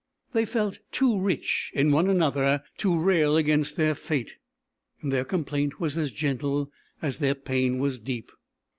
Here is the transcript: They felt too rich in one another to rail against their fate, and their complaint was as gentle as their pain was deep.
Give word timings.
They 0.33 0.45
felt 0.45 0.79
too 0.91 1.19
rich 1.19 1.69
in 1.75 1.91
one 1.91 2.09
another 2.09 2.63
to 2.79 2.99
rail 2.99 3.37
against 3.37 3.75
their 3.75 3.93
fate, 3.93 4.37
and 5.03 5.13
their 5.13 5.23
complaint 5.23 5.79
was 5.79 5.95
as 5.95 6.11
gentle 6.11 6.71
as 7.03 7.19
their 7.19 7.35
pain 7.35 7.77
was 7.77 7.99
deep. 7.99 8.31